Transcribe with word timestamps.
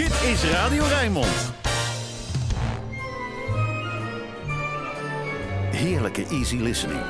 Dit 0.00 0.22
is 0.22 0.44
Radio 0.44 0.84
Rijnmond. 0.84 1.52
Heerlijke 5.70 6.26
easy 6.26 6.56
listening. 6.56 7.00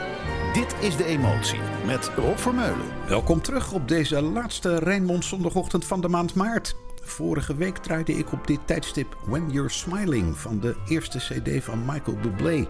Dit 0.52 0.74
is 0.80 0.96
De 0.96 1.04
Emotie 1.04 1.58
met 1.86 2.10
Rob 2.16 2.36
Vermeulen. 2.36 2.86
Welkom 3.08 3.42
terug 3.42 3.72
op 3.72 3.88
deze 3.88 4.22
laatste 4.22 4.78
Rijnmond 4.78 5.24
zondagochtend 5.24 5.84
van 5.84 6.00
de 6.00 6.08
maand 6.08 6.34
maart. 6.34 6.76
Vorige 7.02 7.56
week 7.56 7.76
draaide 7.76 8.12
ik 8.12 8.32
op 8.32 8.46
dit 8.46 8.60
tijdstip 8.64 9.16
When 9.26 9.50
You're 9.50 9.70
Smiling 9.70 10.36
van 10.36 10.60
de 10.60 10.76
eerste 10.88 11.18
cd 11.18 11.64
van 11.64 11.84
Michael 11.84 12.16
Bublé. 12.16 12.66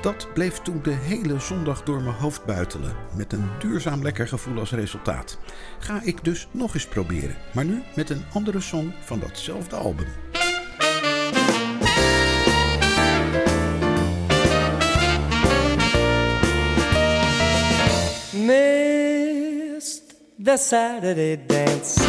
Dat 0.00 0.28
bleef 0.34 0.58
toen 0.58 0.80
de 0.82 0.90
hele 0.90 1.40
zondag 1.40 1.82
door 1.82 2.02
mijn 2.02 2.14
hoofd 2.14 2.44
buitelen, 2.44 2.96
met 3.16 3.32
een 3.32 3.50
duurzaam 3.58 4.02
lekker 4.02 4.28
gevoel 4.28 4.58
als 4.58 4.72
resultaat. 4.72 5.38
Ga 5.78 6.00
ik 6.02 6.24
dus 6.24 6.48
nog 6.50 6.74
eens 6.74 6.86
proberen, 6.86 7.36
maar 7.54 7.64
nu 7.64 7.82
met 7.94 8.10
een 8.10 8.24
andere 8.32 8.60
song 8.60 8.92
van 9.04 9.20
datzelfde 9.20 9.76
album. 9.76 10.06
Missed 18.32 20.02
the 20.44 20.56
Saturday 20.56 21.46
dance. 21.46 22.00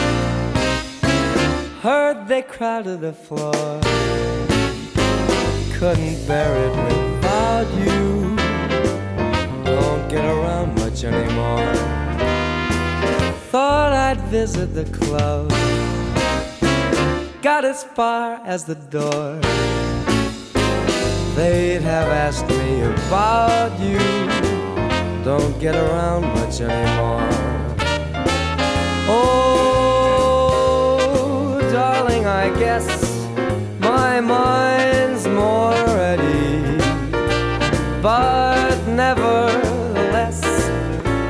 Heard 1.81 2.27
they 2.27 2.45
crowded 2.45 2.99
the 2.99 3.13
floor. 3.13 3.79
Couldn't 5.79 6.27
bear 6.27 6.55
it 6.65 7.20
without 7.51 7.69
you. 7.85 8.35
Don't 9.65 10.07
get 10.09 10.23
around 10.25 10.75
much 10.75 11.03
anymore. 11.03 11.73
Thought 13.51 13.93
I'd 13.93 14.21
visit 14.29 14.73
the 14.73 14.85
club. 14.85 15.49
Got 17.41 17.65
as 17.65 17.83
far 17.83 18.39
as 18.45 18.63
the 18.63 18.75
door. 18.75 19.39
They'd 21.35 21.81
have 21.81 22.07
asked 22.25 22.47
me 22.47 22.81
about 22.81 23.79
you 23.79 23.99
don't 25.23 25.59
get 25.59 25.75
around 25.75 26.23
much 26.37 26.61
anymore. 26.61 27.29
Oh, 29.07 30.39
darling, 31.71 32.25
I 32.25 32.49
guess 32.59 32.87
my 33.79 34.19
mind's 34.19 35.27
more. 35.27 35.80
But 38.01 38.87
nevertheless, 38.87 40.41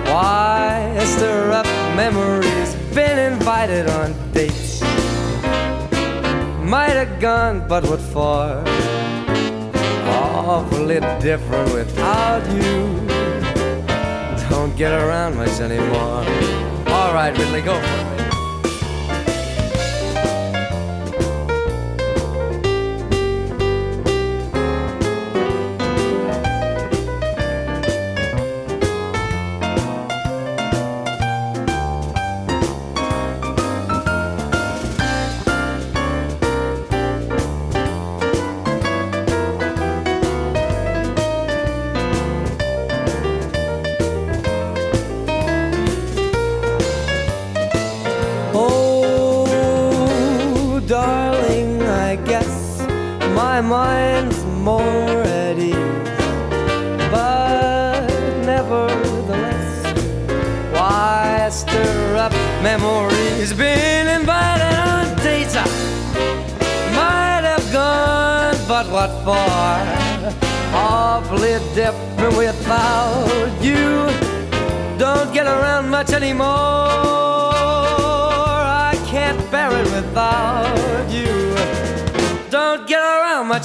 why 0.10 0.98
stir 1.04 1.52
up 1.52 1.66
memories? 1.96 2.76
Been 2.96 3.34
invited 3.34 3.90
on 3.90 4.16
dates. 4.32 4.82
Might 6.64 6.96
have 6.96 7.20
gone, 7.20 7.68
but 7.68 7.84
what 7.90 8.00
for? 8.00 8.64
Awfully 10.08 11.02
different 11.20 11.74
without 11.74 12.44
you 12.52 13.12
don't 14.50 14.76
get 14.78 14.94
around 14.94 15.36
much 15.36 15.60
anymore. 15.60 16.24
All 16.88 17.14
right, 17.14 17.36
Ridley, 17.38 17.62
go 17.62 17.74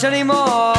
anymore. 0.06 0.74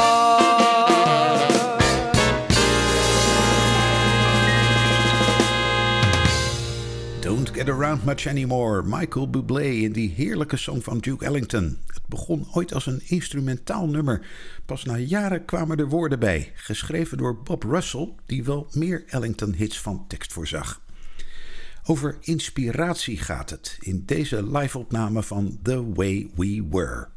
Don't 7.21 7.49
Get 7.49 7.69
Around 7.69 8.05
Much 8.05 8.27
Anymore, 8.27 8.83
Michael 8.85 9.29
Bublé 9.29 9.83
in 9.83 9.91
die 9.91 10.13
heerlijke 10.15 10.57
song 10.57 10.81
van 10.81 10.99
Duke 10.99 11.25
Ellington. 11.25 11.77
Het 11.87 12.01
begon 12.05 12.47
ooit 12.51 12.73
als 12.73 12.85
een 12.85 13.01
instrumentaal 13.05 13.87
nummer. 13.87 14.25
Pas 14.65 14.83
na 14.83 14.97
jaren 14.97 15.45
kwamen 15.45 15.77
er 15.77 15.89
woorden 15.89 16.19
bij, 16.19 16.51
geschreven 16.55 17.17
door 17.17 17.37
Bob 17.37 17.63
Russell, 17.63 18.13
die 18.25 18.43
wel 18.43 18.67
meer 18.71 19.03
Ellington-hits 19.07 19.81
van 19.81 20.05
tekst 20.07 20.33
voorzag. 20.33 20.81
Over 21.83 22.17
inspiratie 22.21 23.17
gaat 23.17 23.49
het 23.49 23.77
in 23.79 24.03
deze 24.05 24.57
live-opname 24.57 25.23
van 25.23 25.59
The 25.63 25.93
Way 25.93 26.29
We 26.35 26.67
Were. 26.69 27.07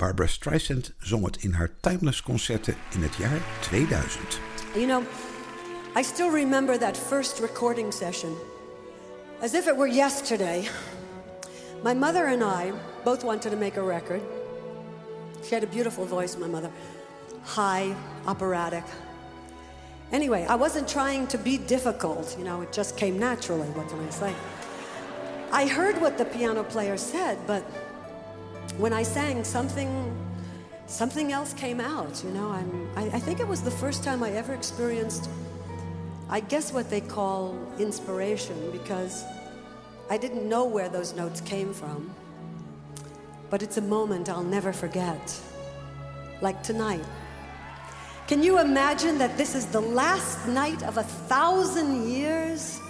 Barbra 0.00 0.26
Streisand 0.26 0.92
zong 0.98 1.24
het 1.24 1.36
in 1.36 1.52
haar 1.52 1.70
Timeless 1.80 2.22
concerten 2.22 2.74
in 2.94 3.02
het 3.02 3.14
jaar 3.14 3.40
2000. 3.60 4.40
You 4.74 4.86
know, 4.86 5.02
I 5.96 6.02
still 6.02 6.30
remember 6.30 6.78
that 6.78 6.98
first 6.98 7.38
recording 7.38 7.92
session 7.92 8.34
as 9.42 9.54
if 9.54 9.66
it 9.66 9.76
were 9.76 9.92
yesterday. 9.92 10.68
My 11.84 11.94
mother 11.94 12.26
and 12.26 12.42
I 12.42 12.72
both 13.04 13.24
wanted 13.24 13.50
to 13.50 13.58
make 13.58 13.80
a 13.80 13.82
record. 13.82 14.20
She 15.42 15.54
had 15.54 15.64
a 15.64 15.66
beautiful 15.66 16.06
voice, 16.06 16.38
my 16.38 16.48
mother, 16.48 16.70
high, 17.44 17.94
operatic. 18.26 18.84
Anyway, 20.12 20.46
I 20.48 20.56
wasn't 20.56 20.88
trying 20.88 21.26
to 21.26 21.38
be 21.38 21.58
difficult, 21.58 22.36
you 22.38 22.44
know, 22.44 22.62
it 22.62 22.76
just 22.76 22.96
came 22.96 23.18
naturally. 23.18 23.68
What 23.68 23.88
can 23.88 24.08
I 24.08 24.10
say? 24.10 24.34
I 25.52 25.66
heard 25.66 26.00
what 26.00 26.16
the 26.16 26.24
piano 26.24 26.62
player 26.62 26.96
said, 26.96 27.36
but 27.46 27.62
when 28.78 28.92
I 28.92 29.02
sang, 29.02 29.44
something 29.44 30.16
something 30.86 31.32
else 31.32 31.52
came 31.54 31.80
out. 31.80 32.22
You 32.24 32.30
know, 32.30 32.50
I'm, 32.50 32.90
I, 32.96 33.04
I 33.16 33.20
think 33.20 33.40
it 33.40 33.46
was 33.46 33.62
the 33.62 33.70
first 33.70 34.02
time 34.02 34.22
I 34.22 34.32
ever 34.32 34.52
experienced, 34.54 35.30
I 36.28 36.40
guess, 36.40 36.72
what 36.72 36.90
they 36.90 37.00
call 37.00 37.56
inspiration, 37.78 38.70
because 38.72 39.24
I 40.10 40.18
didn't 40.18 40.48
know 40.48 40.64
where 40.64 40.88
those 40.88 41.14
notes 41.14 41.40
came 41.40 41.72
from. 41.72 42.12
But 43.50 43.62
it's 43.62 43.76
a 43.76 43.82
moment 43.82 44.28
I'll 44.28 44.42
never 44.42 44.72
forget, 44.72 45.40
like 46.40 46.62
tonight. 46.62 47.04
Can 48.26 48.42
you 48.42 48.58
imagine 48.60 49.18
that 49.18 49.36
this 49.36 49.54
is 49.54 49.66
the 49.66 49.80
last 49.80 50.46
night 50.46 50.82
of 50.84 50.98
a 50.98 51.02
thousand 51.02 52.08
years? 52.08 52.80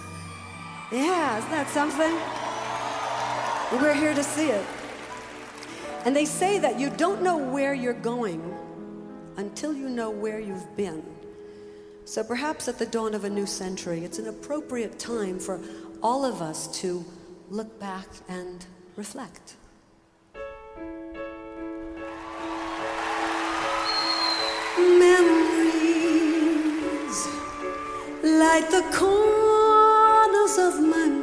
Yeah, 0.91 1.37
isn't 1.37 1.51
that 1.51 1.69
something? 1.69 2.13
We're 3.81 3.93
here 3.93 4.13
to 4.13 4.23
see 4.23 4.49
it. 4.49 4.65
And 6.03 6.15
they 6.15 6.25
say 6.25 6.57
that 6.59 6.79
you 6.79 6.89
don't 6.89 7.21
know 7.21 7.37
where 7.37 7.73
you're 7.73 7.93
going 7.93 8.41
until 9.37 9.73
you 9.73 9.87
know 9.87 10.09
where 10.09 10.39
you've 10.39 10.75
been. 10.75 11.03
So 12.05 12.23
perhaps 12.23 12.67
at 12.67 12.79
the 12.79 12.87
dawn 12.87 13.13
of 13.13 13.23
a 13.23 13.29
new 13.29 13.45
century, 13.45 14.03
it's 14.03 14.17
an 14.17 14.27
appropriate 14.27 14.97
time 14.97 15.39
for 15.39 15.61
all 16.01 16.25
of 16.25 16.41
us 16.41 16.67
to 16.81 17.05
look 17.49 17.79
back 17.79 18.07
and 18.27 18.65
reflect. 18.95 19.55
Memories 24.77 25.67
light 28.23 28.67
the 28.71 28.83
corners 28.91 30.57
of 30.57 30.81
my 30.81 31.20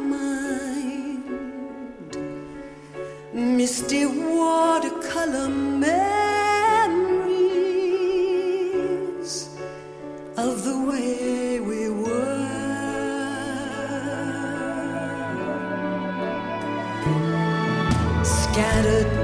Misty 3.39 4.05
watercolor 4.05 5.49
memories 5.49 5.89
of 10.37 10.65
the 10.65 10.77
way 10.91 11.61
we 11.61 11.89
were. 11.89 12.49
Scattered 18.25 19.18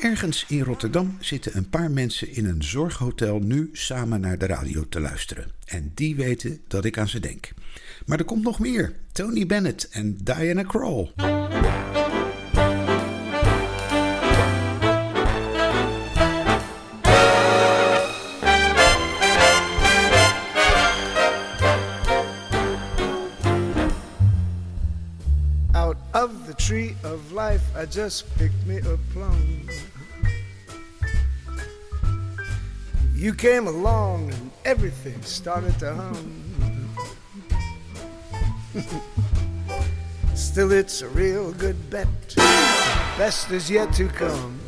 Ergens 0.00 0.44
in 0.48 0.62
Rotterdam 0.62 1.16
zitten 1.20 1.56
een 1.56 1.68
paar 1.68 1.90
mensen 1.90 2.34
in 2.34 2.46
een 2.46 2.62
zorghotel 2.62 3.38
nu 3.38 3.70
samen 3.72 4.20
naar 4.20 4.38
de 4.38 4.46
radio 4.46 4.88
te 4.88 5.00
luisteren. 5.00 5.50
En 5.64 5.92
die 5.94 6.16
weten 6.16 6.60
dat 6.68 6.84
ik 6.84 6.98
aan 6.98 7.08
ze 7.08 7.20
denk. 7.20 7.52
Maar 8.06 8.18
er 8.18 8.24
komt 8.24 8.42
nog 8.42 8.58
meer. 8.58 8.92
Tony 9.12 9.46
Bennett 9.46 9.88
en 9.88 10.16
Diana 10.22 10.62
Krall. 10.62 11.12
Out 25.72 25.96
of 26.12 26.30
the 26.46 26.54
tree 26.56 26.96
of 27.04 27.20
life 27.30 27.61
I 27.74 27.86
just 27.86 28.34
picked 28.36 28.66
me 28.66 28.78
a 28.78 28.98
plum. 29.12 29.68
You 33.14 33.32
came 33.32 33.66
along 33.66 34.30
and 34.30 34.50
everything 34.64 35.22
started 35.22 35.78
to 35.78 35.94
hum. 35.94 36.42
Still, 40.34 40.72
it's 40.72 41.00
a 41.00 41.08
real 41.08 41.52
good 41.52 41.88
bet. 41.88 42.08
Best 43.16 43.50
is 43.50 43.70
yet 43.70 43.92
to 43.94 44.08
come. 44.08 44.58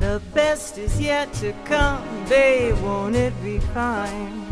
The 0.00 0.20
best 0.34 0.78
is 0.78 1.00
yet 1.00 1.32
to 1.34 1.52
come, 1.64 2.02
babe, 2.28 2.76
won't 2.78 3.14
it 3.14 3.34
be 3.44 3.58
fine? 3.58 4.46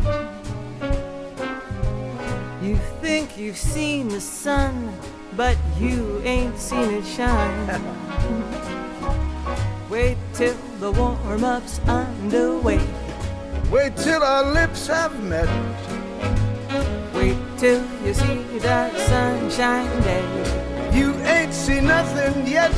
You 2.61 2.77
think 3.01 3.37
you've 3.37 3.57
seen 3.57 4.07
the 4.07 4.21
sun, 4.21 4.93
but 5.37 5.55
you 5.79 6.19
ain't 6.25 6.57
seen 6.57 6.89
it 6.89 7.05
shine. 7.05 7.67
Wait 9.89 10.17
till 10.33 10.57
the 10.79 10.91
warm 10.91 11.43
up's 11.43 11.79
underway. 11.87 12.81
Wait 13.71 13.95
till 13.95 14.23
our 14.23 14.51
lips 14.51 14.87
have 14.87 15.23
met. 15.23 15.47
Wait 17.13 17.37
till 17.57 17.85
you 18.03 18.13
see 18.15 18.57
that 18.59 18.97
sunshine 19.07 20.01
day. 20.01 20.25
You 20.97 21.13
ain't 21.25 21.53
seen 21.53 21.85
nothing 21.85 22.47
yet. 22.47 22.71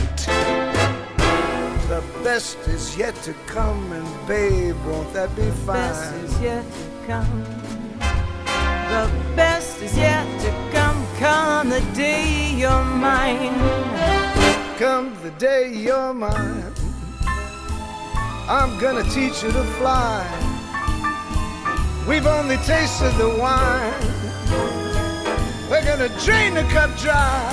The 1.87 2.03
best 2.23 2.57
is 2.67 2.97
yet 2.97 3.15
to 3.23 3.33
come, 3.47 3.91
and 3.93 4.27
babe, 4.27 4.75
won't 4.85 5.13
that 5.13 5.33
be 5.35 5.49
fine? 5.65 5.77
The 5.77 5.93
best 5.93 6.13
is 6.15 6.41
yet 6.41 6.65
to 6.65 7.07
come. 7.07 7.43
The 8.89 9.09
best 9.35 9.81
is 9.81 9.97
yet 9.97 10.41
to 10.41 10.49
come. 10.51 10.68
Come 11.19 11.69
the 11.69 11.81
day 11.93 12.53
you're 12.55 12.85
mine. 12.85 13.53
Come 14.77 15.13
the 15.21 15.31
day 15.31 15.69
you're 15.69 16.13
mine. 16.13 16.63
I'm 18.47 18.79
gonna 18.79 19.03
teach 19.03 19.43
you 19.43 19.51
to 19.51 19.63
fly. 19.77 20.25
We've 22.07 22.25
only 22.25 22.55
tasted 22.57 23.11
the 23.17 23.35
wine. 23.37 23.93
We're 25.69 25.83
gonna 25.83 26.07
drain 26.23 26.53
the 26.53 26.63
cup 26.71 26.97
dry. 26.97 27.51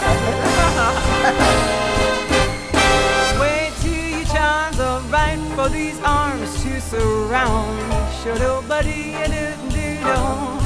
Wait 3.41 3.73
till 3.81 4.19
your 4.19 4.27
charms 4.27 4.79
are 4.79 5.01
right 5.11 5.41
for 5.57 5.69
these 5.69 6.01
arms 6.03 6.63
to 6.63 6.81
surround. 6.81 8.13
Sure, 8.23 8.39
nobody 8.39 9.13
do 9.27 9.47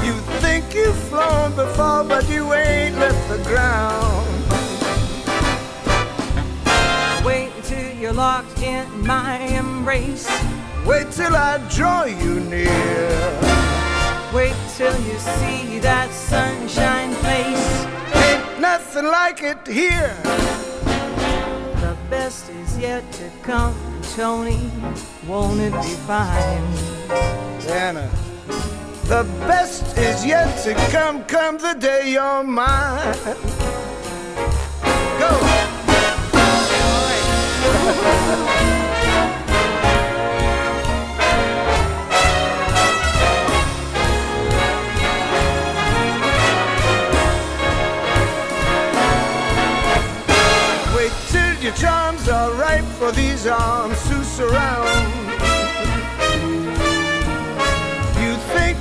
think 0.71 0.85
you've 0.85 0.97
flown 1.09 1.55
before, 1.55 2.03
but 2.03 2.27
you 2.29 2.53
ain't 2.53 2.97
left 2.97 3.29
the 3.29 3.37
ground. 3.43 4.27
Wait 7.25 7.51
until 7.57 7.97
you're 7.97 8.13
locked 8.13 8.61
in 8.61 8.85
my 9.05 9.37
embrace. 9.39 10.29
Wait 10.85 11.11
till 11.11 11.35
I 11.35 11.57
draw 11.69 12.05
you 12.05 12.39
near. 12.41 12.69
Wait 14.33 14.55
till 14.75 14.97
you 15.03 15.17
see 15.19 15.79
that 15.79 16.09
sunshine 16.11 17.13
face. 17.15 17.85
Ain't 18.15 18.61
nothing 18.61 19.05
like 19.05 19.43
it 19.43 19.67
here. 19.67 20.15
The 21.81 21.97
best 22.09 22.49
is 22.49 22.77
yet 22.77 23.03
to 23.13 23.29
come, 23.43 23.75
Tony. 24.15 24.71
Won't 25.27 25.59
it 25.59 25.73
be 25.73 25.95
fine? 26.07 26.63
Anna, 27.67 28.09
the 29.11 29.23
best 29.45 29.97
is 29.97 30.25
yet 30.25 30.63
to 30.63 30.73
come, 30.89 31.25
come 31.25 31.57
the 31.57 31.73
day 31.73 32.13
you're 32.13 32.45
mine. 32.45 33.13
Go! 35.19 35.31
Wait 50.95 51.11
till 51.27 51.55
your 51.61 51.73
charms 51.73 52.29
are 52.29 52.53
ripe 52.53 52.85
for 52.97 53.11
these 53.11 53.45
arms 53.45 54.01
to 54.07 54.23
surround. 54.23 54.90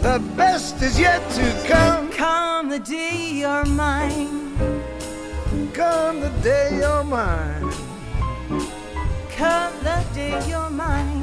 The 0.00 0.22
best 0.36 0.80
is 0.80 0.98
yet 0.98 1.28
to 1.30 1.64
come. 1.66 2.10
Come 2.12 2.68
the 2.68 2.78
day 2.78 3.30
you're 3.32 3.64
mine. 3.64 4.56
Come 5.74 6.20
the 6.20 6.30
day 6.40 6.78
you're 6.78 7.02
mine. 7.02 7.72
Come 9.36 9.72
the 9.82 10.04
day 10.14 10.40
you're 10.48 10.70
mine. 10.70 11.22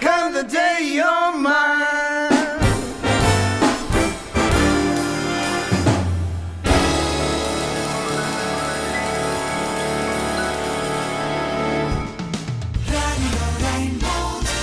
Come 0.00 0.32
the 0.32 0.44
day 0.44 0.92
you're 0.94 1.32
mine. 1.36 2.38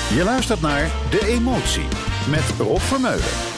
Je 0.10 0.24
luistert 0.24 0.62
naar 0.62 0.90
De 1.10 1.28
Emotie 1.28 2.05
met 2.28 2.54
Rob 2.58 2.80
Vermeulen. 2.80 3.55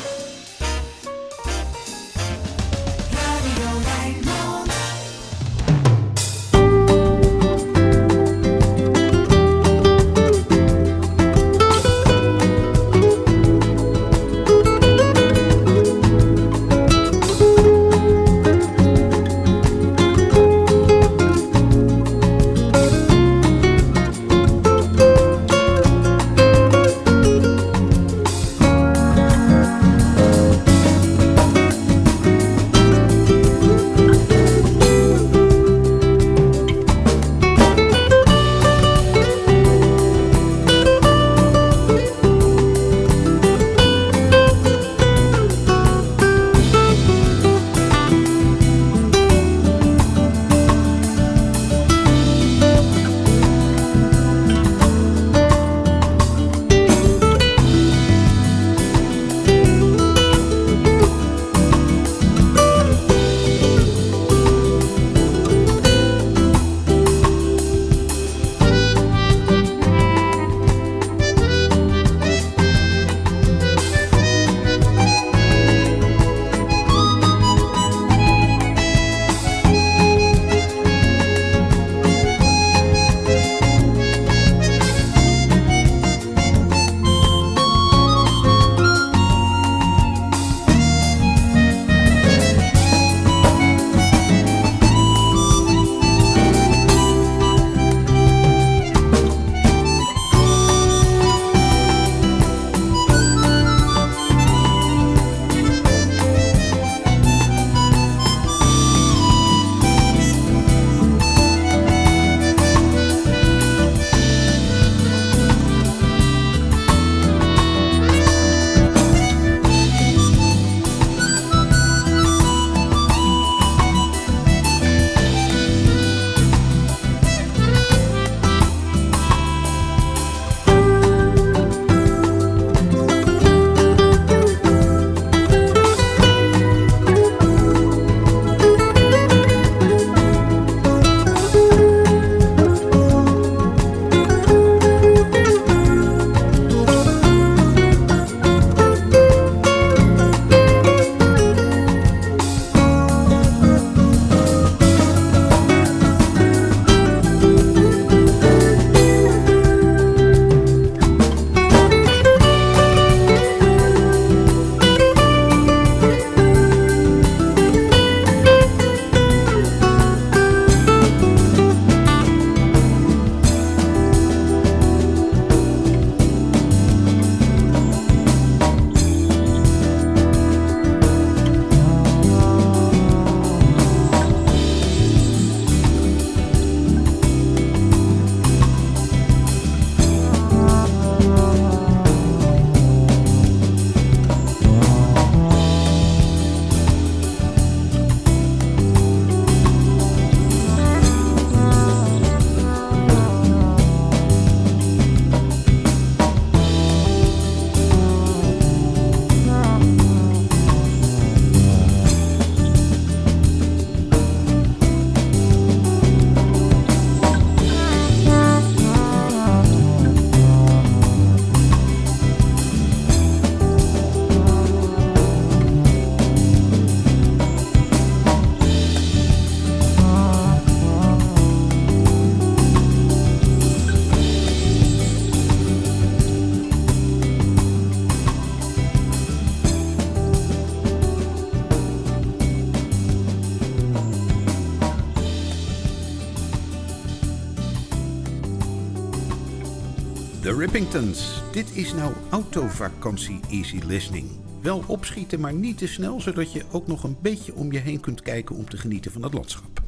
De 250.77 250.83
Rippingtons. 250.83 251.41
Dit 251.51 251.75
is 251.75 251.93
nou 251.93 252.13
autovakantie 252.29 253.39
easy 253.49 253.79
listening. 253.85 254.29
Wel 254.61 254.83
opschieten, 254.87 255.39
maar 255.39 255.53
niet 255.53 255.77
te 255.77 255.87
snel, 255.87 256.21
zodat 256.21 256.51
je 256.51 256.63
ook 256.71 256.87
nog 256.87 257.03
een 257.03 257.17
beetje 257.21 257.55
om 257.55 257.71
je 257.71 257.79
heen 257.79 257.99
kunt 257.99 258.21
kijken 258.21 258.55
om 258.55 258.69
te 258.69 258.77
genieten 258.77 259.11
van 259.11 259.23
het 259.23 259.33
landschap. 259.33 259.81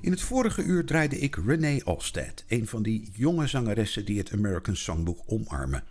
In 0.00 0.10
het 0.10 0.20
vorige 0.20 0.62
uur 0.62 0.84
draaide 0.84 1.18
ik 1.18 1.38
Renee 1.46 1.84
Alstead, 1.84 2.44
een 2.48 2.66
van 2.66 2.82
die 2.82 3.10
jonge 3.12 3.46
zangeressen 3.46 4.04
die 4.04 4.18
het 4.18 4.32
American 4.32 4.76
Songbook 4.76 5.22
omarmen. 5.26 5.84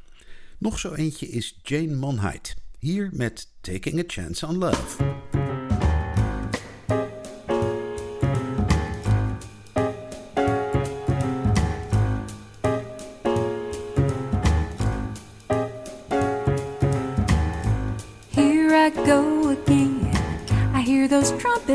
Nog 0.58 0.80
zo 0.80 0.94
eentje 0.94 1.28
is 1.28 1.60
Jane 1.64 1.96
Monheit, 1.96 2.56
hier 2.80 3.10
met 3.14 3.48
Taking 3.62 4.00
a 4.00 4.04
Chance 4.08 4.48
on 4.48 4.58
Love. 4.58 5.27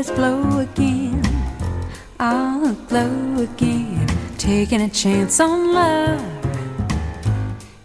Those 0.03 0.15
blow 0.15 0.59
again. 0.59 1.21
I'll 2.19 2.73
glow 2.73 3.43
again, 3.43 4.07
taking 4.37 4.81
a 4.81 4.89
chance 4.89 5.39
on 5.39 5.73
love. 5.73 6.21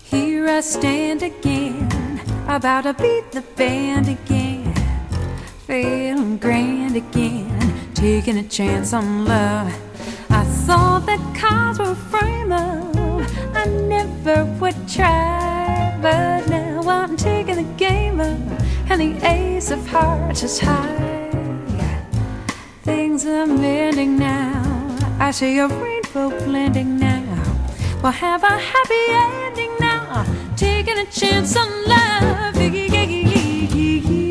Here 0.03 0.49
I 0.49 0.61
stand 0.61 1.23
again, 1.23 2.21
about 2.49 2.83
to 2.83 2.95
beat 2.95 3.31
the 3.33 3.43
band 3.57 4.09
again. 4.09 4.75
Feeling 5.67 6.39
grand 6.39 6.97
again, 6.97 7.93
taking 7.95 8.39
a 8.39 8.49
chance 8.49 8.93
on 8.93 9.25
love. 9.25 9.73
I 10.31 10.45
thought 10.67 11.07
that 11.07 11.21
cards 11.37 11.79
were 11.79 11.95
frame 11.95 12.53
up, 12.53 12.97
I 13.55 13.65
never 13.67 14.45
would 14.61 14.89
try, 14.89 15.97
but 16.01 16.49
now 16.49 16.81
I'm 16.89 17.17
taking 17.17 17.57
the 17.57 17.75
game 17.77 18.21
up, 18.21 18.39
and 18.91 19.01
the 19.01 19.27
ace 19.27 19.71
of 19.71 19.87
hearts 19.87 20.43
is 20.43 20.59
high. 20.59 21.18
Things 22.89 23.27
are 23.27 23.47
mending 23.47 24.19
now. 24.19 24.97
I 25.21 25.31
see 25.31 25.59
a 25.59 25.69
rainbow 25.69 26.31
blending 26.47 26.99
now. 26.99 27.23
We'll 28.03 28.13
have 28.13 28.43
a 28.43 28.57
happy 28.73 29.05
ending 29.11 29.75
now. 29.79 30.25
Taking 30.57 30.99
a 30.99 31.07
chance 31.07 31.55
on 31.55 31.69
love. 31.85 32.57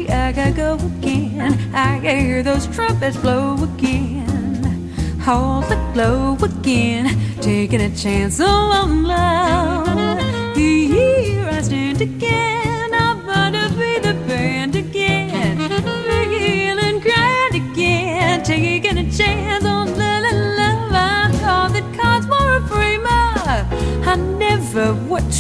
I 0.09 0.31
gotta 0.33 0.51
go 0.51 0.73
again. 0.73 1.53
I 1.73 1.99
can 1.99 2.25
hear 2.25 2.43
those 2.43 2.65
trumpets 2.67 3.15
blow 3.17 3.63
again. 3.63 4.91
All 5.25 5.61
the 5.61 5.77
glow 5.93 6.35
again. 6.41 7.05
Taking 7.39 7.81
a 7.81 7.95
chance 7.95 8.41
on 8.41 9.03
love. 9.03 10.55
Here 10.57 11.47
I 11.47 11.61
stand 11.61 12.01
again. 12.01 12.56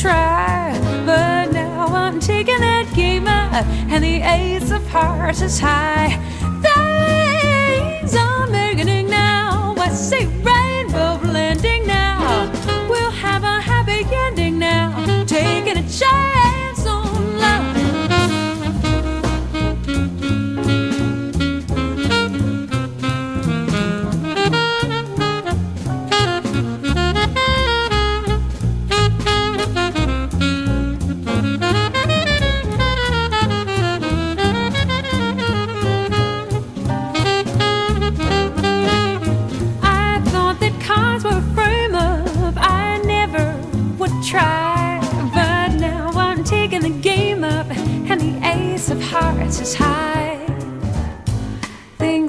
Try, 0.01 0.77
but 1.05 1.51
now 1.51 1.87
I'm 1.87 2.19
taking 2.19 2.59
that 2.59 2.91
game 2.93 3.27
up, 3.27 3.65
and 3.89 4.03
the 4.03 4.21
ace 4.21 4.69
of 4.69 4.85
hearts 4.87 5.41
is 5.41 5.59
high. 5.59 6.19
Things 6.61 8.15
are 8.15 8.47
making 8.47 9.09
now. 9.09 9.73
I 9.77 9.89
see 9.89 10.25
rainbow 10.43 11.17
blending 11.17 11.87
now. 11.87 12.51
We'll 12.87 13.11
have 13.11 13.43
a 13.43 13.59
happy 13.59 14.05
ending 14.25 14.59
now. 14.59 15.25
Taking 15.25 15.77
a 15.77 15.89
chance 15.89 16.66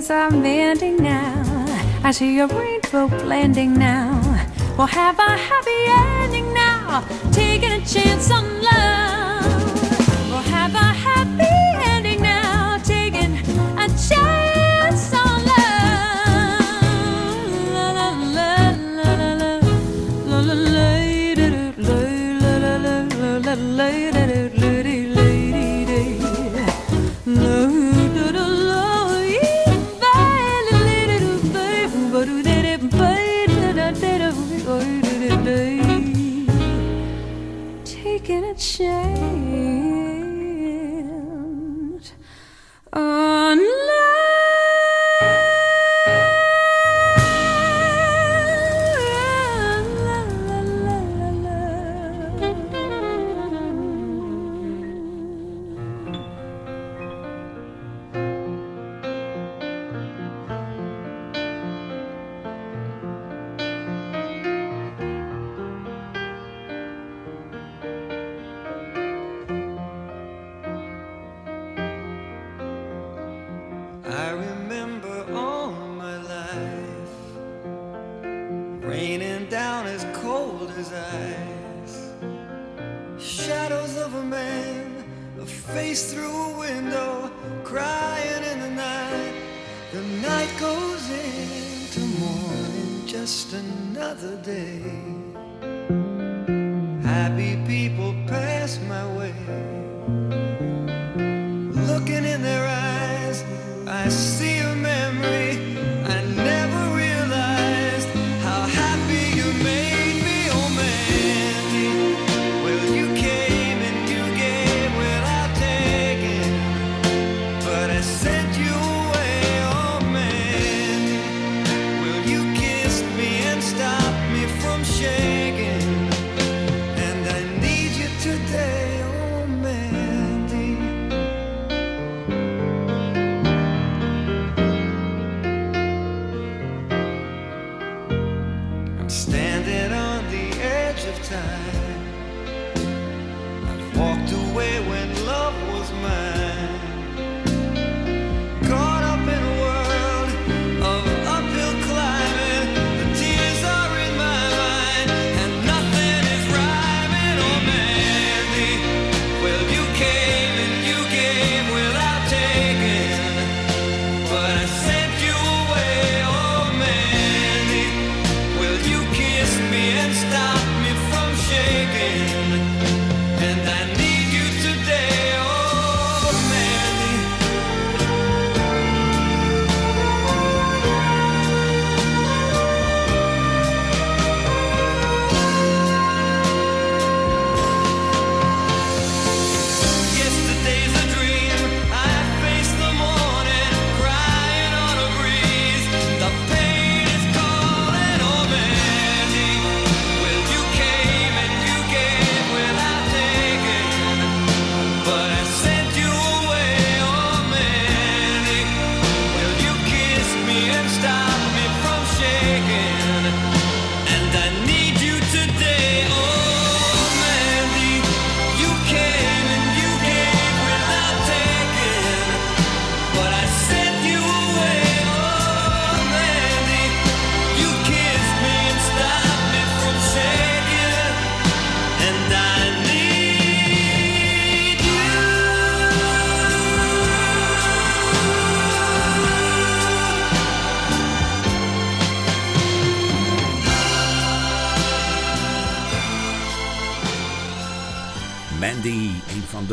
Things 0.08 0.20
are 0.22 0.30
mending 0.30 0.96
now. 1.02 1.66
I 2.02 2.12
see 2.12 2.38
a 2.38 2.46
rainbow 2.46 3.08
blending 3.08 3.74
now. 3.74 4.18
We'll 4.78 4.86
have 4.86 5.18
a 5.18 5.36
happy 5.36 5.80
ending 5.86 6.54
now. 6.54 7.04
Taking 7.30 7.72
a 7.72 7.84
chance 7.84 8.30
on 8.30 8.44
love. 8.62 9.44
We'll 10.30 10.48
have 10.56 10.74
a 10.74 10.88
happy 11.08 11.44
ending 11.44 11.87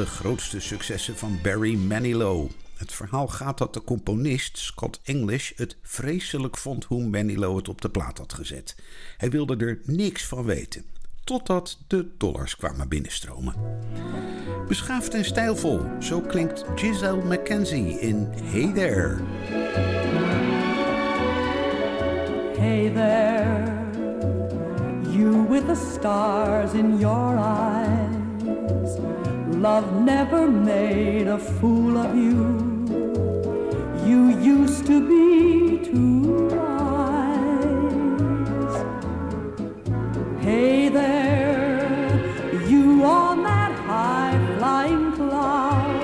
de 0.05 0.11
grootste 0.11 0.59
successen 0.59 1.17
van 1.17 1.39
Barry 1.43 1.75
Manilow. 1.75 2.49
Het 2.77 2.91
verhaal 2.91 3.27
gaat 3.27 3.57
dat 3.57 3.73
de 3.73 3.83
componist 3.83 4.57
Scott 4.57 4.99
English 5.03 5.51
het 5.55 5.77
vreselijk 5.81 6.57
vond 6.57 6.83
hoe 6.83 7.07
Manilow 7.07 7.57
het 7.57 7.69
op 7.69 7.81
de 7.81 7.89
plaat 7.89 8.17
had 8.17 8.33
gezet. 8.33 8.75
Hij 9.17 9.29
wilde 9.29 9.55
er 9.55 9.79
niks 9.83 10.25
van 10.25 10.43
weten, 10.43 10.85
totdat 11.23 11.77
de 11.87 12.07
dollars 12.17 12.55
kwamen 12.55 12.87
binnenstromen. 12.87 13.55
Beschaafd 14.67 15.13
en 15.13 15.25
stijlvol, 15.25 15.81
zo 15.99 16.21
klinkt 16.21 16.65
Giselle 16.75 17.23
McKenzie 17.23 17.99
in 17.99 18.27
Hey 18.43 18.71
There. 18.73 19.17
Hey 22.57 22.91
there, 22.93 23.63
you 25.11 25.47
with 25.49 25.65
the 25.65 25.91
stars 25.93 26.73
in 26.73 26.99
your 26.99 27.37
eyes. 27.37 29.24
Love 29.65 29.89
never 30.04 30.45
made 30.47 31.28
a 31.28 31.39
fool 31.39 31.97
of 31.97 32.15
you. 32.15 32.43
You 34.06 34.19
used 34.54 34.86
to 34.86 34.97
be 35.13 35.80
too 35.84 36.49
wise. 36.56 37.95
Hey 40.43 40.89
there, 40.89 41.82
you 42.69 43.04
on 43.06 43.41
that 43.41 43.71
high 43.89 44.38
flying 44.60 45.12
cloud. 45.13 45.97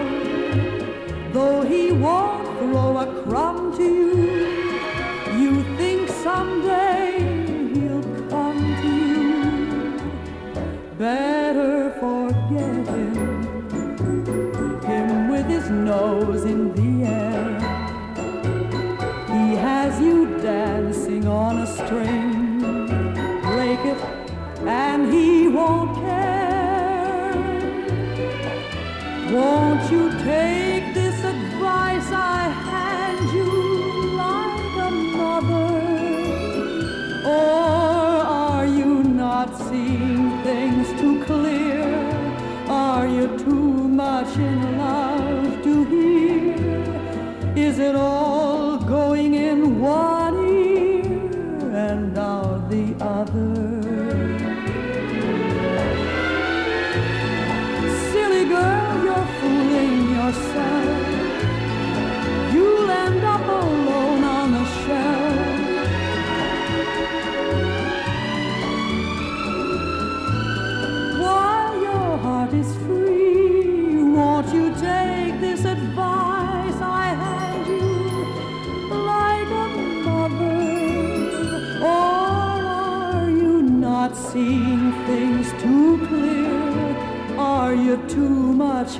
Though 1.32 1.62
he 1.62 1.92
won't 1.92 2.48
throw 2.58 2.98
a 2.98 3.08
crumb 3.22 3.78
to 3.78 3.84
you, 3.84 4.40
you 5.42 5.52
think 5.78 6.10
someday 6.10 7.10
he'll 7.76 8.10
come 8.34 8.62
to 8.82 8.92
you. 9.12 9.36
Better 10.98 11.41
nose 15.92 16.46
in 16.46 16.62
the 16.80 16.92
air. 17.22 17.50
He 19.36 19.46
has 19.68 19.92
you 20.08 20.18
dancing 20.52 21.26
on 21.28 21.54
a 21.66 21.68
string. 21.78 22.40
Break 23.50 23.82
it, 23.94 24.02
and 24.84 25.02
he 25.14 25.28
won't 25.58 25.92
care. 26.06 27.34
Won't 29.36 29.84
you 29.94 30.04
take 30.32 30.86
this 31.00 31.18
advice 31.36 32.10
I 32.38 32.42
hand 32.70 33.26
you 33.38 33.52
like 34.24 34.76
a 34.88 34.92
mother? 35.20 35.72
Or 37.38 38.14
are 38.48 38.68
you 38.80 38.92
not 39.24 39.50
seeing 39.68 40.26
things 40.48 40.88
too 41.02 41.16
clear? 41.30 41.84
Are 42.88 43.08
you 43.18 43.26
too 43.46 43.72
much 44.04 44.34
in 44.38 44.60
love? 44.78 45.01
Is 47.72 47.80
it 47.80 47.96
all 47.96 48.41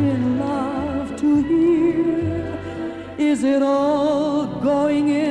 in 0.06 0.40
love 0.40 1.16
to 1.18 1.44
hear? 1.44 2.60
Is 3.18 3.44
it 3.44 3.62
all 3.62 4.46
going 4.62 5.10
in 5.10 5.31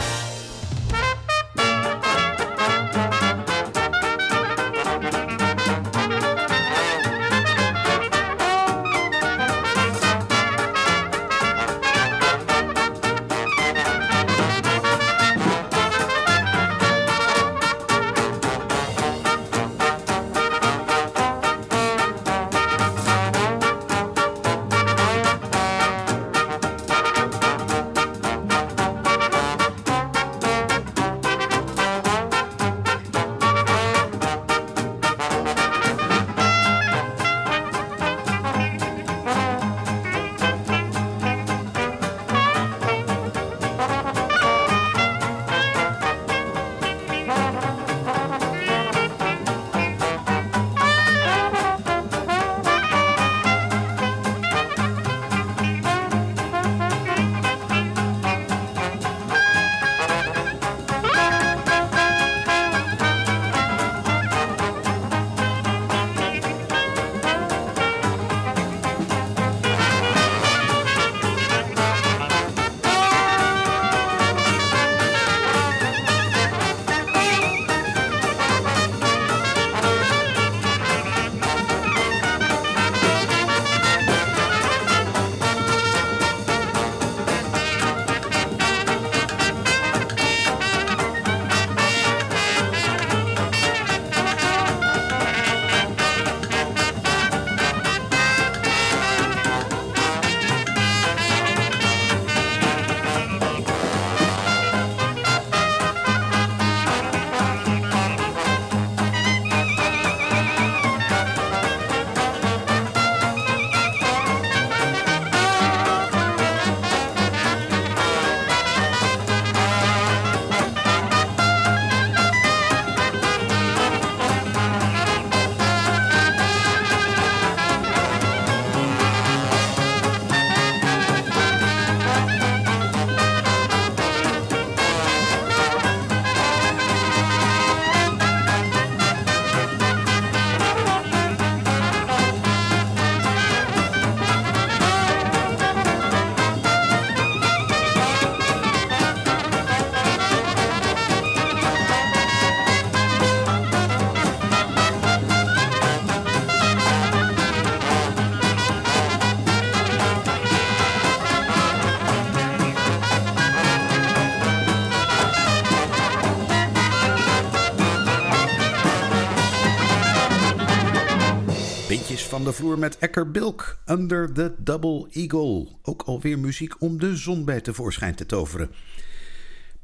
De 172.51 172.57
vloer 172.57 172.79
met 172.79 172.97
Ecker 172.97 173.31
Bilk, 173.31 173.77
Under 173.85 174.33
the 174.33 174.53
Double 174.57 175.07
Eagle. 175.11 175.67
Ook 175.81 176.01
alweer 176.01 176.39
muziek 176.39 176.81
om 176.81 176.99
de 176.99 177.15
zon 177.15 177.45
bij 177.45 177.61
tevoorschijn 177.61 178.15
te 178.15 178.25
toveren. 178.25 178.71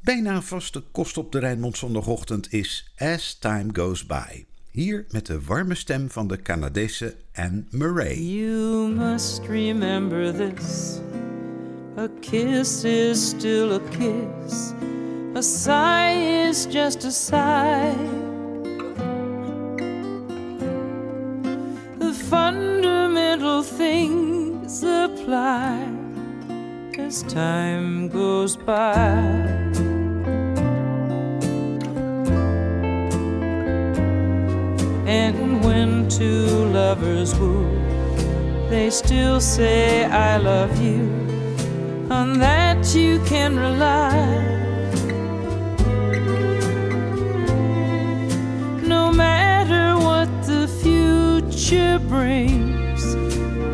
Bijna 0.00 0.42
vaste 0.42 0.82
kost 0.90 1.18
op 1.18 1.32
de 1.32 1.38
Rijnmond 1.38 1.76
zondagochtend 1.76 2.52
is 2.52 2.92
As 2.98 3.34
Time 3.34 3.68
Goes 3.72 4.06
By. 4.06 4.44
Hier 4.70 5.06
met 5.10 5.26
de 5.26 5.40
warme 5.40 5.74
stem 5.74 6.10
van 6.10 6.28
de 6.28 6.42
Canadese 6.42 7.16
Anne 7.34 7.64
Murray. 7.70 8.20
You 8.20 8.88
must 8.94 9.40
remember 9.46 10.34
this. 10.34 10.98
A 11.98 12.08
kiss 12.20 12.84
is 12.84 13.28
still 13.28 13.72
a 13.72 13.80
kiss. 13.98 14.72
A 15.36 15.42
sigh 15.42 16.48
is 16.48 16.66
just 16.70 17.04
a 17.04 17.10
sigh. 17.10 18.27
Fundamental 22.28 23.62
things 23.62 24.82
apply 24.82 25.88
as 26.98 27.22
time 27.22 28.08
goes 28.08 28.54
by. 28.54 28.92
And 35.06 35.64
when 35.64 36.08
two 36.10 36.66
lovers 36.66 37.34
woo, 37.36 37.64
they 38.68 38.90
still 38.90 39.40
say, 39.40 40.04
I 40.04 40.36
love 40.36 40.78
you. 40.82 41.08
On 42.10 42.38
that 42.40 42.94
you 42.94 43.20
can 43.24 43.56
rely. 43.56 44.12
No 48.82 49.10
matter 49.12 49.37
future 51.58 51.98
brings 51.98 53.16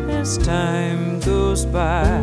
as 0.09 0.39
time 0.39 1.19
goes 1.19 1.65
by. 1.67 2.19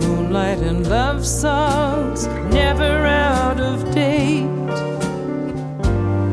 Moonlight 0.00 0.58
and 0.58 0.86
love 0.86 1.24
songs 1.24 2.26
never 2.52 3.06
out 3.06 3.58
of 3.58 3.90
date. 3.94 4.44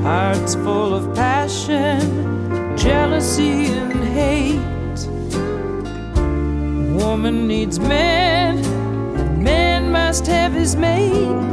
Hearts 0.04 0.56
full 0.56 0.94
of 0.94 1.16
passion, 1.16 2.76
jealousy, 2.76 3.68
and 3.68 3.94
hate. 4.04 5.08
Woman 7.02 7.48
needs 7.48 7.80
man, 7.80 8.58
and 8.58 9.42
man 9.42 9.90
must 9.90 10.28
have 10.28 10.52
his 10.52 10.76
mate. 10.76 11.53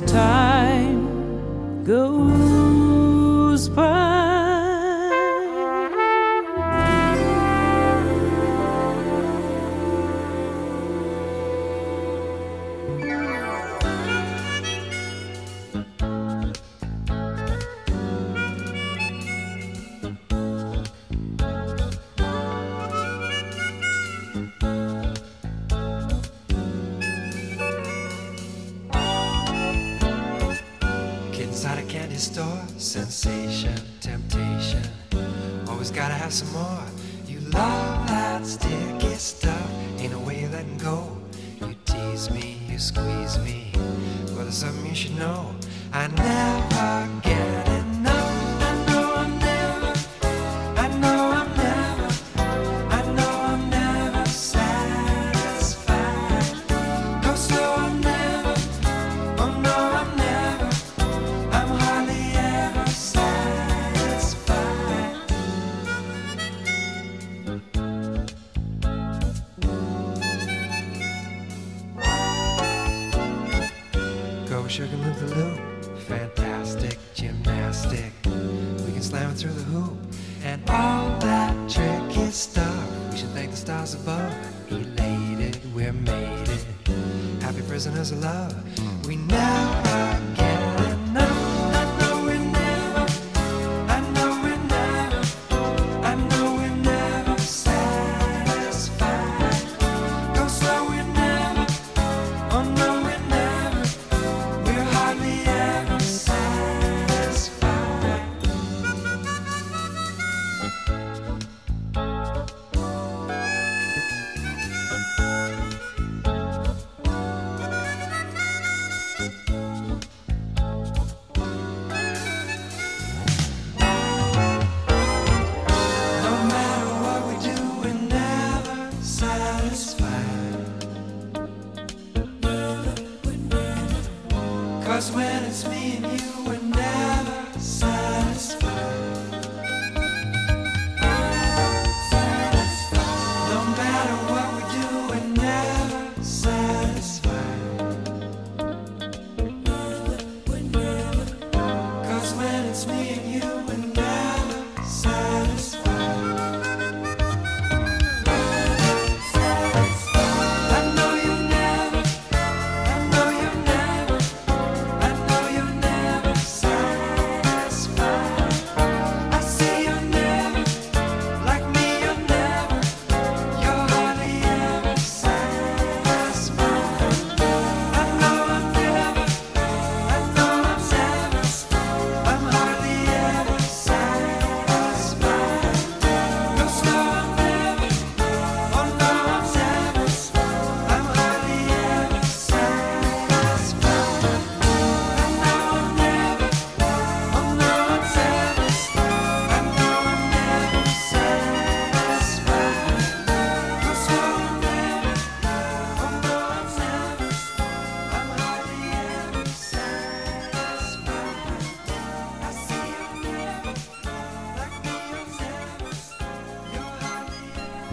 Time 0.00 1.84
goes 1.84 2.47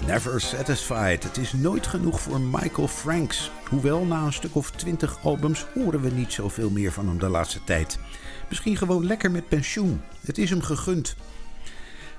Never 0.08 0.42
Satisfied. 0.42 1.24
Het 1.24 1.38
is 1.38 1.54
nooit 1.54 1.88
genoeg 1.88 2.22
voor 2.22 2.42
Michael 2.42 2.88
Franks. 2.88 3.52
Hoewel 3.70 4.06
na 4.06 4.26
een 4.26 4.34
stuk 4.34 4.56
of 4.56 4.72
twintig 4.72 5.18
albums 5.24 5.66
horen 5.74 6.02
we 6.02 6.10
niet 6.10 6.34
zoveel 6.34 6.70
meer 6.70 6.92
van 6.92 7.08
hem 7.08 7.20
de 7.20 7.30
laatste 7.30 7.64
tijd. 7.64 8.00
Misschien 8.50 8.78
gewoon 8.78 9.06
lekker 9.06 9.32
met 9.32 9.48
pensioen. 9.48 10.02
Het 10.26 10.38
is 10.38 10.50
hem 10.50 10.62
gegund. 10.62 11.16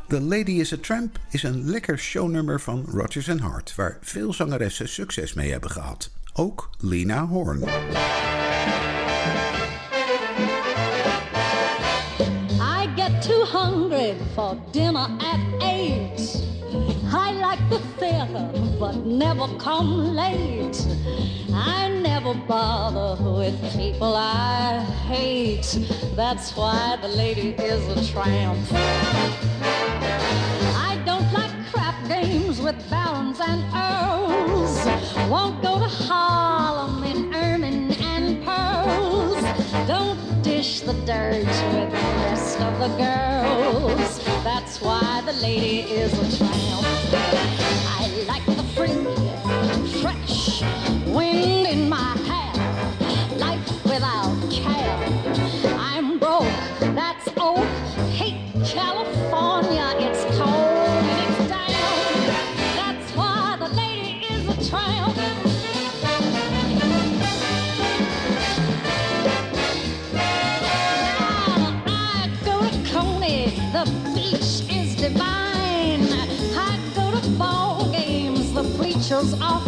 The 0.09 0.20
Lady 0.20 0.51
is 0.51 0.72
a 0.72 0.76
Tramp 0.80 1.18
is 1.30 1.43
een 1.43 1.70
lekker 1.70 1.99
shownummer 1.99 2.61
van 2.61 2.87
Rodgers 2.93 3.28
Hart, 3.28 3.74
waar 3.74 3.99
veel 4.01 4.32
zangeressen 4.32 4.89
succes 4.89 5.34
mee 5.34 5.51
hebben 5.51 5.70
gehad. 5.70 6.11
Ook 6.32 6.70
Lena 6.78 7.26
Horne. 7.26 7.66
I 12.61 12.89
get 12.97 13.22
too 13.22 13.45
hungry 13.45 14.14
for 14.34 14.57
dinner 14.72 15.09
at 15.18 15.61
eight. 15.62 15.75
Theater, 17.98 18.50
but 18.78 18.96
never 19.04 19.46
come 19.58 20.14
late. 20.14 20.86
I 21.52 21.88
never 22.02 22.34
bother 22.34 23.22
with 23.22 23.58
people 23.72 24.14
I 24.16 24.80
hate. 25.08 25.78
That's 26.14 26.56
why 26.56 26.96
the 27.00 27.08
lady 27.08 27.50
is 27.50 27.86
a 27.88 28.12
tramp. 28.12 28.58
I 30.74 31.00
don't 31.04 31.30
like 31.32 31.52
crap 31.70 31.96
games 32.08 32.60
with 32.60 32.76
barons 32.90 33.40
and 33.40 33.62
earls. 33.74 34.86
Won't 35.30 35.62
go 35.62 35.78
to 35.78 35.88
Harlem 35.88 37.04
in 37.04 37.34
ermine 37.34 37.92
and 37.92 38.42
pearls. 38.44 39.42
Don't 39.86 40.42
dish 40.42 40.80
the 40.80 40.94
dirt 41.04 41.46
with 41.46 41.90
the 41.90 42.12
rest 42.24 42.58
of 42.60 42.78
the 42.78 42.88
girls. 42.96 44.15
That's 44.47 44.80
why 44.80 45.22
the 45.26 45.32
lady 45.32 45.80
is 45.90 46.12
a 46.12 46.38
tramp. 46.38 46.84
I 47.99 48.24
like 48.28 48.47
the 48.47 48.62
free, 48.76 49.25
the 79.09 79.14
bleachers 79.14 79.65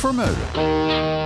Vermeulen. 0.00 1.19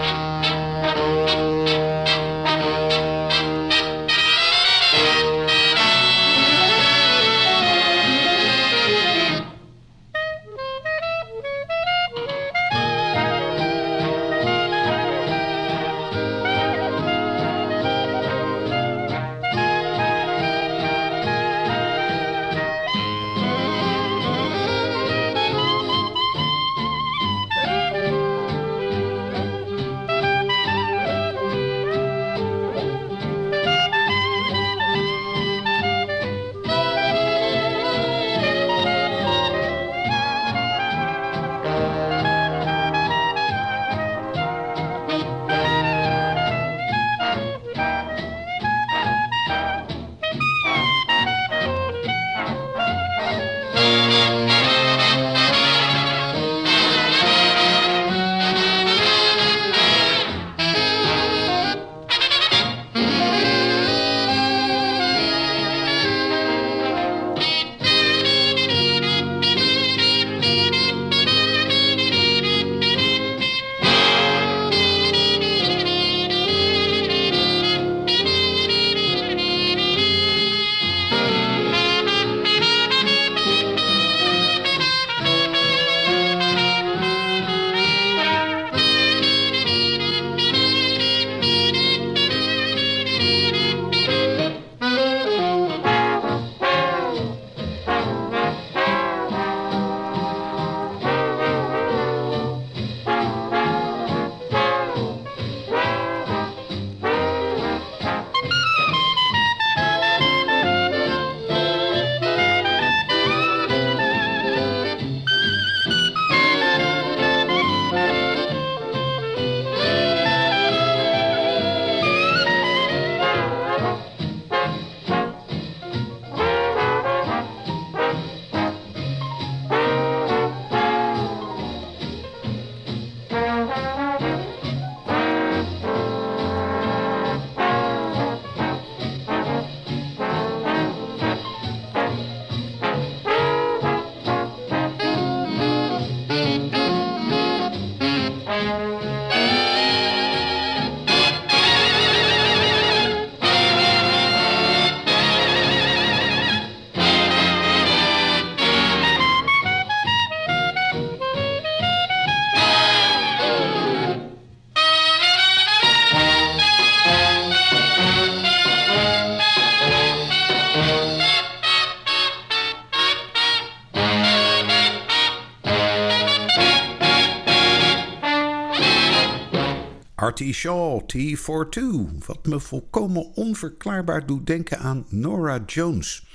Artie 180.34 180.52
Shaw, 180.54 181.00
T42, 181.00 182.26
wat 182.26 182.46
me 182.46 182.60
volkomen 182.60 183.34
onverklaarbaar 183.34 184.26
doet 184.26 184.46
denken 184.46 184.78
aan 184.78 185.06
Nora 185.08 185.62
Jones. 185.66 186.26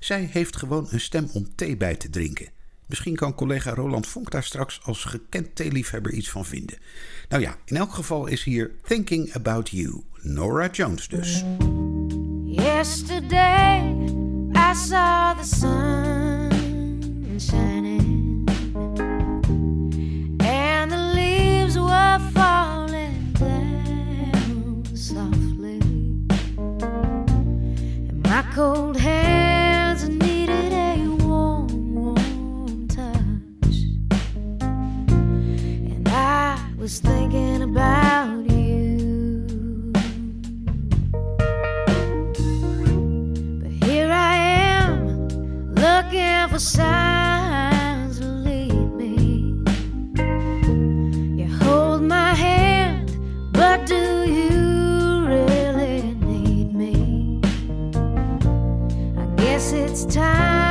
Zij 0.00 0.28
heeft 0.32 0.56
gewoon 0.56 0.86
een 0.90 1.00
stem 1.00 1.28
om 1.32 1.54
thee 1.54 1.76
bij 1.76 1.96
te 1.96 2.10
drinken. 2.10 2.48
Misschien 2.86 3.16
kan 3.16 3.34
collega 3.34 3.74
Roland 3.74 4.06
Vonk 4.06 4.30
daar 4.30 4.42
straks 4.42 4.80
als 4.82 5.04
gekend 5.04 5.54
theeliefhebber 5.54 6.12
iets 6.12 6.30
van 6.30 6.44
vinden. 6.44 6.78
Nou 7.28 7.42
ja, 7.42 7.56
in 7.64 7.76
elk 7.76 7.92
geval 7.92 8.26
is 8.26 8.44
hier 8.44 8.70
Thinking 8.82 9.34
About 9.34 9.68
You, 9.68 10.02
Nora 10.22 10.68
Jones 10.70 11.08
dus. 11.08 11.44
Yesterday 12.44 13.94
I 14.54 14.74
saw 14.74 15.38
the 15.38 15.56
sun 15.56 17.40
shining 17.40 17.87
cold 28.54 28.96
hands 28.96 30.08
needed 30.08 30.72
a 30.72 31.06
warm, 31.24 31.94
warm 31.94 32.88
touch. 32.88 33.76
And 35.92 36.08
I 36.08 36.58
was 36.76 37.00
thinking 37.00 37.62
about 37.62 38.50
you. 38.50 39.92
But 43.62 43.72
here 43.86 44.10
I 44.10 44.36
am 44.36 45.28
looking 45.74 46.48
for 46.48 46.58
signs 46.58 47.37
guess 59.58 59.72
it's 59.72 60.04
time 60.14 60.67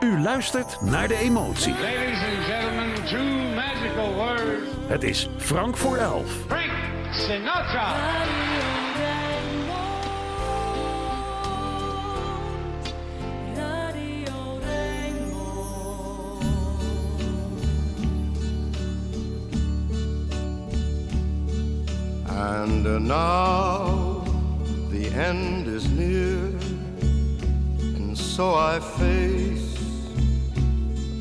U 0.00 0.20
luistert 0.20 0.80
naar 0.80 1.08
de 1.08 1.16
emotie. 1.16 1.72
Ladies 1.72 2.22
and 2.22 2.44
gentlemen, 2.44 2.94
two 3.04 3.54
magical 3.54 4.14
words. 4.14 4.70
Het 4.86 5.02
is 5.02 5.28
Frank 5.36 5.76
voor 5.76 5.96
elf. 5.96 6.30
Frank 6.46 6.70
Sinatra. 7.10 7.94
And 22.26 22.86
uh, 22.86 22.98
now 22.98 24.24
the 24.90 25.10
end 25.14 25.66
is 25.66 25.88
near, 25.88 26.52
and 27.96 28.18
so 28.18 28.54
I 28.54 28.80
face 28.80 29.67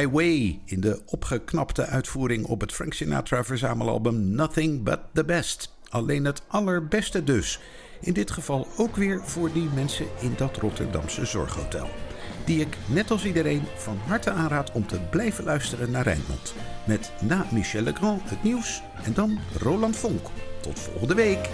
My 0.00 0.10
Way 0.10 0.60
in 0.64 0.80
de 0.80 1.02
opgeknapte 1.06 1.86
uitvoering 1.86 2.44
op 2.44 2.60
het 2.60 2.72
Frank 2.72 2.92
Sinatra 2.92 3.44
verzamelalbum 3.44 4.30
Nothing 4.30 4.82
But 4.82 4.98
The 5.12 5.24
Best. 5.24 5.76
Alleen 5.88 6.24
het 6.24 6.42
allerbeste 6.46 7.24
dus. 7.24 7.60
In 8.00 8.12
dit 8.12 8.30
geval 8.30 8.66
ook 8.76 8.96
weer 8.96 9.20
voor 9.24 9.52
die 9.52 9.68
mensen 9.74 10.06
in 10.20 10.34
dat 10.36 10.56
Rotterdamse 10.56 11.24
zorghotel. 11.24 11.88
Die 12.44 12.60
ik 12.60 12.76
net 12.86 13.10
als 13.10 13.24
iedereen 13.24 13.62
van 13.76 13.98
harte 14.06 14.30
aanraad 14.30 14.72
om 14.72 14.86
te 14.86 15.00
blijven 15.10 15.44
luisteren 15.44 15.90
naar 15.90 16.04
Rijnmond. 16.04 16.54
Met 16.86 17.12
na 17.20 17.46
Michel 17.50 17.82
Legrand 17.82 18.30
het 18.30 18.42
nieuws 18.42 18.82
en 19.02 19.14
dan 19.14 19.38
Roland 19.58 19.96
Vonk. 19.96 20.26
Tot 20.60 20.78
volgende 20.78 21.14
week. 21.14 21.48